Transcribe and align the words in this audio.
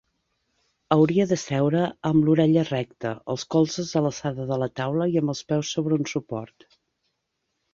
Hauria 0.93 1.25
de 1.31 1.37
seure 1.41 1.83
amb 2.11 2.25
l'orella 2.29 2.63
recta, 2.69 3.11
els 3.35 3.45
colzes 3.57 3.93
a 4.01 4.03
l'alçada 4.07 4.49
de 4.53 4.59
la 4.63 4.71
taula 4.81 5.09
i 5.13 5.21
amb 5.23 5.35
els 5.35 5.45
peus 5.53 5.71
sobre 5.77 6.01
un 6.01 6.11
suport. 6.15 6.67